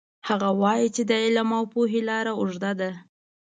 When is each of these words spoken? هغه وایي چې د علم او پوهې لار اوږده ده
هغه 0.27 0.49
وایي 0.61 0.87
چې 0.95 1.01
د 1.09 1.11
علم 1.23 1.49
او 1.57 1.63
پوهې 1.73 2.01
لار 2.09 2.25
اوږده 2.39 2.71
ده 2.79 2.91